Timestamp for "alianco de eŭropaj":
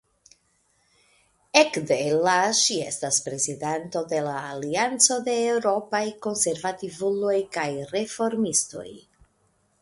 4.55-6.03